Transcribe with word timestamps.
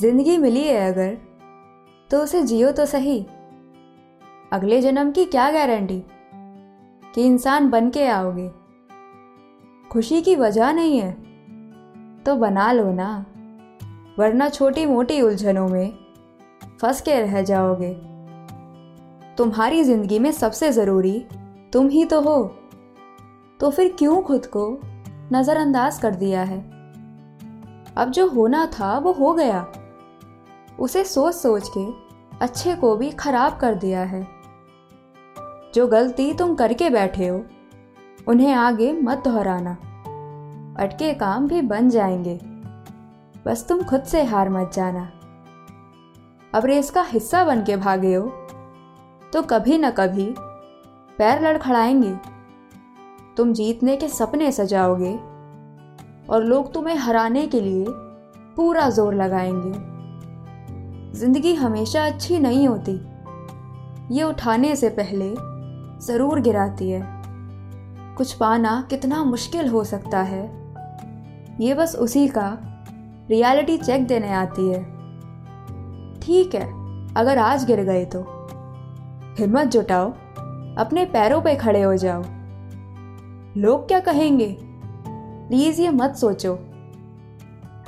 ज़िंदगी 0.00 0.36
मिली 0.38 0.62
है 0.62 0.92
अगर 0.92 1.16
तो 2.10 2.18
उसे 2.18 2.42
जियो 2.42 2.70
तो 2.72 2.86
सही। 2.86 3.18
अगले 4.52 4.80
जन्म 4.80 5.10
की 5.10 5.24
क्या 5.24 5.50
गारंटी? 5.50 6.02
कि 7.14 7.24
इंसान 7.26 7.68
बन 7.70 7.90
के 7.90 8.06
आओगे। 8.06 8.48
खुशी 9.90 10.20
की 10.22 10.36
वजह 10.36 10.72
नहीं 10.72 10.98
है 10.98 11.12
तो 12.24 12.36
बना 12.36 12.72
लो 12.72 12.92
ना। 12.92 13.26
वरना 14.18 14.48
छोटी 14.48 14.86
मोटी 14.86 15.20
उलझनों 15.20 15.68
में 15.68 15.92
फंस 16.80 17.00
के 17.00 17.20
रह 17.20 17.42
जाओगे। 17.42 17.92
तुम्हारी 19.38 19.84
ज़िंदगी 19.84 20.18
में 20.18 20.32
सबसे 20.32 20.72
ज़रूरी 20.72 21.24
तुम 21.72 21.88
ही 21.88 22.04
तो 22.04 22.20
हो। 22.20 22.42
तो 23.60 23.70
फिर 23.70 23.94
क्यों 23.98 24.22
खुद 24.22 24.46
को 24.46 24.80
नज़रअंदाज 25.32 25.98
कर 25.98 26.14
दिया 26.14 26.42
है? 26.42 26.60
अब 27.96 28.10
जो 28.10 28.28
होना 28.28 28.66
था, 28.66 28.98
वो 28.98 29.12
हो 29.12 29.32
गया। 29.32 29.72
उसे 30.80 31.04
सोच 31.04 31.34
सोच 31.34 31.70
के 31.76 31.86
अच्छे 32.38 32.74
को 32.74 32.96
भी 32.96 33.10
खराब 33.10 33.58
कर 33.58 33.74
दिया 33.74 34.02
है। 34.02 34.26
जो 35.74 35.86
गलती 35.86 36.32
तुम 36.34 36.54
करके 36.54 36.90
बैठे 36.90 37.28
हो, 37.28 37.44
उन्हें 38.28 38.52
आगे 38.52 38.92
मत 38.92 39.18
दोहराना। 39.18 39.72
अटके 40.78 41.12
काम 41.14 41.48
भी 41.48 41.60
बन 41.62 41.88
जाएँगे। 41.90 42.38
बस 43.46 43.66
तुम 43.68 43.82
खुद 43.82 44.02
से 44.02 44.22
हार 44.24 44.50
मत 44.50 44.70
जाना। 44.74 45.10
अब 46.54 46.66
रेस 46.66 46.90
का 46.90 47.02
हिस्सा 47.02 47.44
बन 47.44 47.64
के 47.64 47.76
भागे 47.76 48.14
हो 48.14 48.28
तो 49.32 49.42
कभी 49.42 49.78
न 49.78 49.90
कभी 49.90 50.34
पैर 51.18 51.42
लड़खड़ाएँगे। 51.42 52.14
तुम 53.36 53.52
जीतने 53.52 53.96
के 53.96 54.08
सपने 54.08 54.52
सजाओगे, 54.52 55.14
और 56.28 56.44
लोग 56.44 56.72
तुम्हें 56.74 56.96
हराने 56.96 57.46
के 57.46 57.60
लिए 57.60 57.86
पूरा 58.56 58.88
ज़ोर 58.90 59.14
लगाएँगे। 59.14 59.91
ज़िंदगी 61.14 61.54
हमेशा 61.54 62.04
अच्छी 62.06 62.38
नहीं 62.38 62.68
होती। 62.68 62.92
ये 64.14 64.22
उठाने 64.22 64.76
से 64.76 64.88
पहले 64.88 65.34
ज़रूर 66.06 66.40
गिराती 66.40 66.90
है। 66.90 67.02
कुछ 68.16 68.32
पाना 68.32 68.86
कितना 68.90 69.24
मुश्किल 69.24 69.68
हो 69.68 69.84
सकता 69.84 70.22
है। 70.22 70.42
ये 71.60 71.74
बस 71.74 71.94
उसी 71.96 72.28
का 72.28 72.58
रियलिटी 73.30 73.76
चेक 73.76 74.06
देने 74.06 74.32
आती 74.32 74.68
है। 74.68 74.82
ठीक 76.20 76.54
है, 76.54 76.66
अगर 77.14 77.38
आज 77.38 77.64
गिर 77.64 77.82
गए 77.82 78.04
तो। 78.04 78.24
हिम्मत 79.38 79.66
जुटाओ, 79.66 80.10
अपने 80.78 81.04
पैरों 81.04 81.40
पे 81.40 81.54
खड़े 81.54 81.82
हो 81.82 81.96
जाओ। 81.96 82.22
लोग 83.56 83.86
क्या 83.88 84.00
कहेंगे? 84.00 84.56
प्लीज़ 85.48 85.80
ये 85.82 85.90
मत 85.90 86.16
सोचो। 86.16 86.54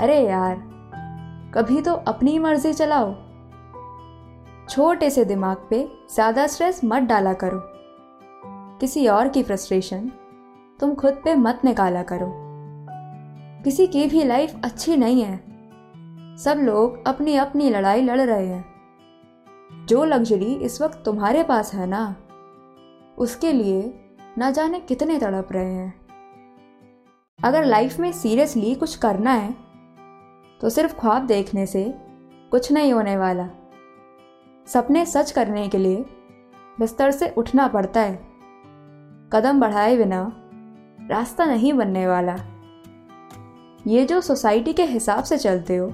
अरे 0.00 0.20
यार 0.20 0.73
कभी 1.54 1.80
तो 1.80 1.92
अपनी 1.92 2.38
मर्ज़ी 2.38 2.72
चलाओ। 2.72 3.12
छोटे 4.68 5.10
से 5.10 5.24
दिमाग 5.24 5.66
पे 5.70 5.78
ज़्यादा 6.14 6.46
स्ट्रेस 6.46 6.80
मत 6.84 7.02
डाला 7.02 7.32
करो। 7.32 7.60
किसी 8.80 9.06
और 9.08 9.28
की 9.28 9.42
फ्रस्ट्रेशन 9.42 10.10
तुम 10.80 10.94
खुद 10.94 11.20
पे 11.24 11.34
मत 11.34 11.60
निकाला 11.64 12.02
करो। 12.02 12.30
किसी 13.64 13.86
की 13.86 14.06
भी 14.06 14.24
लाइफ 14.24 14.60
अच्छी 14.64 14.96
नहीं 14.96 15.22
है। 15.22 15.36
सब 16.36 16.58
लोग 16.58 17.06
अपनी 17.06 17.36
अपनी 17.36 17.70
लड़ाई 17.70 18.02
लड़ 18.02 18.20
रहे 18.20 18.46
हैं। 18.46 19.86
जो 19.86 20.04
लग्जरी 20.04 20.54
इस 20.54 20.82
वक्त 20.82 21.02
तुम्हारे 21.04 21.42
पास 21.42 21.74
है 21.74 21.86
ना, 21.86 22.16
उसके 23.18 23.52
लिए 23.52 23.94
ना 24.38 24.50
जाने 24.50 24.80
कितने 24.80 25.18
तड़प 25.18 25.48
रहे 25.52 25.72
हैं। 25.72 25.94
अगर 27.38 27.64
लाइफ 27.64 27.98
में 28.00 28.12
सीरियसली 28.12 28.74
कुछ 28.74 28.96
करना 28.96 29.32
है 29.32 29.63
तो 30.60 30.70
सिर्फ़ 30.70 30.94
ख्वाब 30.94 31.26
देखने 31.26 31.66
से 31.66 31.94
कुछ 32.50 32.72
नहीं 32.72 32.92
होने 32.92 33.16
वाला। 33.16 33.48
सपने 34.66 35.06
सच 35.06 35.30
करने 35.30 35.68
के 35.68 35.78
लिए 35.78 36.04
बिस्तर 36.78 37.10
से 37.10 37.34
उठना 37.38 37.68
पड़ता 37.68 38.00
है। 38.00 38.14
कदम 39.32 39.60
बढ़ाए 39.60 39.96
बिना 39.96 40.32
रास्ता 41.10 41.44
नहीं 41.44 41.72
बनने 41.72 42.06
वाला। 42.06 42.36
ये 43.86 44.04
जो 44.04 44.20
सोसाइटी 44.20 44.72
के 44.72 44.84
हिसाब 44.84 45.24
से 45.24 45.38
चलते 45.38 45.76
हो, 45.76 45.86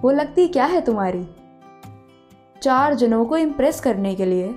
वो 0.00 0.10
लगती 0.10 0.48
क्या 0.48 0.64
है 0.64 0.80
तुम्हारी? 0.80 1.28
चार 2.62 2.94
जनों 2.94 3.24
को 3.26 3.36
इम्प्रेस 3.36 3.80
करने 3.80 4.14
के 4.14 4.24
लिए 4.24 4.54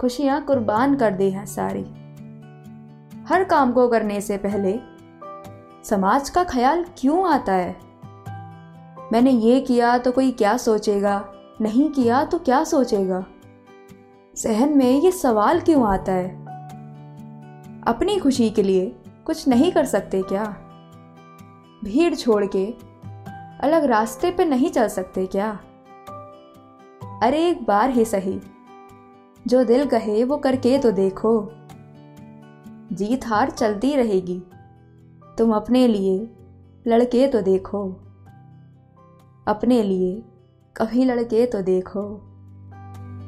खुशियाँ 0.00 0.44
कुर्बान 0.44 0.96
कर 0.96 1.10
दी 1.10 1.30
हैं 1.30 1.46
सारी। 1.46 1.84
हर 3.24 3.44
काम 3.44 3.72
को 3.72 3.88
करने 3.88 4.20
से 4.20 4.36
पहले 4.36 4.72
समाज 5.88 6.30
का 6.30 6.44
ख्याल 6.44 6.84
क्यों 6.98 7.30
आता 7.30 7.52
है? 7.52 7.76
मैंने 9.12 9.30
ये 9.30 9.60
किया 9.60 9.98
तो 9.98 10.12
कोई 10.12 10.30
क्या 10.30 10.56
सोचेगा? 10.56 11.32
नहीं 11.60 11.90
किया 11.90 12.24
तो 12.24 12.38
क्या 12.38 12.64
सोचेगा? 12.64 13.26
सहन 14.36 14.78
में 14.78 15.00
ये 15.00 15.12
सवाल 15.12 15.60
क्यों 15.60 15.88
आता 15.88 16.12
है? 16.12 16.28
अपनी 17.82 18.18
खुशी 18.18 18.50
के 18.50 18.62
लिए 18.62 18.96
कुछ 19.26 19.48
नहीं 19.48 19.72
कर 19.72 19.84
सकते 19.84 20.22
क्या? 20.22 20.44
भीड़ 21.84 22.14
छोड़ 22.14 22.44
के 22.46 22.66
अलग 23.60 23.84
रास्ते 23.84 24.30
पे 24.30 24.44
नहीं 24.44 24.70
चल 24.70 24.88
सकते 24.88 25.26
क्या? 25.26 25.60
अरे 27.22 27.48
एक 27.48 27.66
बार 27.66 27.90
ही 27.90 28.04
सही। 28.04 28.40
जो 29.46 29.64
दिल 29.64 29.86
कहे 29.86 30.24
वो 30.24 30.36
करके 30.36 30.78
तो 30.78 30.90
देखो। 30.90 31.52
जीत 32.92 33.26
हार 33.26 33.50
चलती 33.50 33.96
रहेगी। 33.96 34.42
तुम 35.38 35.54
अपने 35.54 35.88
लिए 35.88 36.30
लड़के 36.86 37.28
तो 37.28 37.40
देखो। 37.40 37.92
अपने 39.48 39.82
लिए 39.82 40.22
कभी 40.76 41.04
लड़के 41.04 41.46
तो 41.46 41.62
देखो। 41.62 42.27